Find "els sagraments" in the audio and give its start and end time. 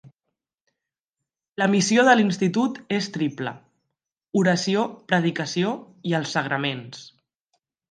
6.23-7.07